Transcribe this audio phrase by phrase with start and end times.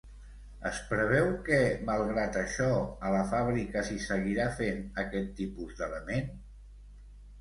[0.69, 2.69] Es preveu que, malgrat això,
[3.09, 6.33] a la fàbrica s'hi seguirà fent aquest tipus d'element?